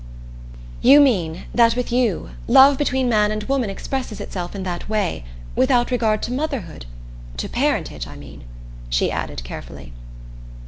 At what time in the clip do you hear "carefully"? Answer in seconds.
9.43-9.93